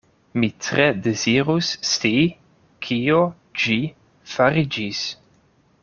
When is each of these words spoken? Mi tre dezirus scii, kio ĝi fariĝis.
Mi 0.43 0.47
tre 0.67 0.85
dezirus 1.07 1.69
scii, 1.89 2.23
kio 2.87 3.21
ĝi 3.65 3.79
fariĝis. 4.35 5.05